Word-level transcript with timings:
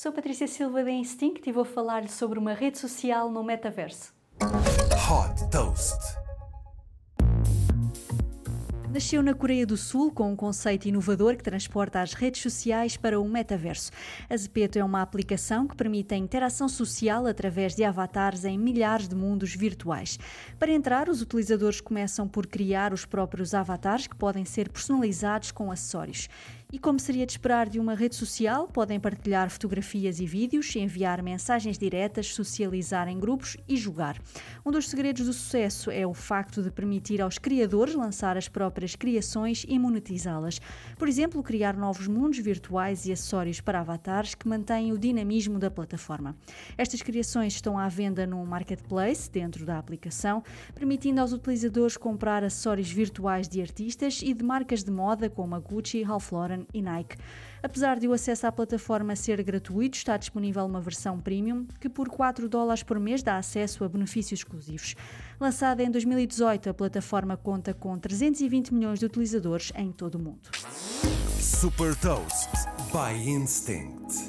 Sou 0.00 0.12
Patrícia 0.12 0.46
Silva 0.46 0.84
da 0.84 0.92
Instinct 0.92 1.50
e 1.50 1.52
vou 1.52 1.64
falar-lhe 1.64 2.06
sobre 2.06 2.38
uma 2.38 2.54
rede 2.54 2.78
social 2.78 3.28
no 3.32 3.42
metaverso. 3.42 4.14
Hot 4.40 5.50
Toast. 5.50 5.98
Nasceu 8.94 9.22
na 9.24 9.34
Coreia 9.34 9.66
do 9.66 9.76
Sul 9.76 10.12
com 10.12 10.32
um 10.32 10.36
conceito 10.36 10.86
inovador 10.86 11.36
que 11.36 11.42
transporta 11.42 12.00
as 12.00 12.14
redes 12.14 12.40
sociais 12.40 12.96
para 12.96 13.20
o 13.20 13.28
metaverso. 13.28 13.90
A 14.30 14.36
Zepeto 14.36 14.78
é 14.78 14.84
uma 14.84 15.02
aplicação 15.02 15.66
que 15.66 15.76
permite 15.76 16.14
a 16.14 16.16
interação 16.16 16.68
social 16.68 17.26
através 17.26 17.74
de 17.74 17.82
avatares 17.82 18.44
em 18.44 18.56
milhares 18.56 19.08
de 19.08 19.16
mundos 19.16 19.52
virtuais. 19.54 20.16
Para 20.60 20.72
entrar, 20.72 21.08
os 21.08 21.20
utilizadores 21.20 21.80
começam 21.80 22.28
por 22.28 22.46
criar 22.46 22.92
os 22.92 23.04
próprios 23.04 23.52
avatares 23.52 24.06
que 24.06 24.16
podem 24.16 24.44
ser 24.44 24.70
personalizados 24.70 25.50
com 25.50 25.72
acessórios. 25.72 26.28
E 26.70 26.78
como 26.78 27.00
seria 27.00 27.24
de 27.24 27.32
esperar 27.32 27.66
de 27.66 27.80
uma 27.80 27.94
rede 27.94 28.14
social, 28.14 28.68
podem 28.68 29.00
partilhar 29.00 29.48
fotografias 29.48 30.20
e 30.20 30.26
vídeos, 30.26 30.76
enviar 30.76 31.22
mensagens 31.22 31.78
diretas, 31.78 32.34
socializar 32.34 33.08
em 33.08 33.18
grupos 33.18 33.56
e 33.66 33.74
jogar. 33.74 34.20
Um 34.66 34.70
dos 34.70 34.86
segredos 34.86 35.24
do 35.24 35.32
sucesso 35.32 35.90
é 35.90 36.06
o 36.06 36.12
facto 36.12 36.62
de 36.62 36.70
permitir 36.70 37.22
aos 37.22 37.38
criadores 37.38 37.94
lançar 37.94 38.36
as 38.36 38.48
próprias 38.48 38.94
criações 38.94 39.64
e 39.66 39.78
monetizá-las. 39.78 40.60
Por 40.98 41.08
exemplo, 41.08 41.42
criar 41.42 41.74
novos 41.74 42.06
mundos 42.06 42.38
virtuais 42.38 43.06
e 43.06 43.12
acessórios 43.12 43.62
para 43.62 43.80
avatares 43.80 44.34
que 44.34 44.46
mantêm 44.46 44.92
o 44.92 44.98
dinamismo 44.98 45.58
da 45.58 45.70
plataforma. 45.70 46.36
Estas 46.76 47.00
criações 47.00 47.54
estão 47.54 47.78
à 47.78 47.88
venda 47.88 48.26
num 48.26 48.44
marketplace 48.44 49.30
dentro 49.30 49.64
da 49.64 49.78
aplicação, 49.78 50.44
permitindo 50.74 51.22
aos 51.22 51.32
utilizadores 51.32 51.96
comprar 51.96 52.44
acessórios 52.44 52.90
virtuais 52.90 53.48
de 53.48 53.62
artistas 53.62 54.20
e 54.22 54.34
de 54.34 54.44
marcas 54.44 54.84
de 54.84 54.90
moda 54.90 55.30
como 55.30 55.54
a 55.54 55.58
Gucci, 55.58 56.02
Ralph 56.02 56.30
Lauren 56.30 56.57
e 56.72 56.82
Nike. 56.82 57.16
Apesar 57.62 57.98
de 57.98 58.06
o 58.06 58.12
acesso 58.12 58.46
à 58.46 58.52
plataforma 58.52 59.16
ser 59.16 59.42
gratuito, 59.42 59.96
está 59.96 60.16
disponível 60.16 60.64
uma 60.64 60.80
versão 60.80 61.18
premium 61.18 61.66
que 61.80 61.88
por 61.88 62.08
4 62.08 62.48
dólares 62.48 62.82
por 62.82 62.98
mês 63.00 63.22
dá 63.22 63.36
acesso 63.36 63.84
a 63.84 63.88
benefícios 63.88 64.40
exclusivos. 64.40 64.94
Lançada 65.40 65.82
em 65.82 65.90
2018, 65.90 66.70
a 66.70 66.74
plataforma 66.74 67.36
conta 67.36 67.74
com 67.74 67.98
320 67.98 68.72
milhões 68.72 68.98
de 68.98 69.06
utilizadores 69.06 69.72
em 69.74 69.90
todo 69.90 70.16
o 70.16 70.18
mundo. 70.18 70.50
Super 71.40 71.94
Toast 71.96 72.50
by 72.92 73.28
Instinct. 73.28 74.27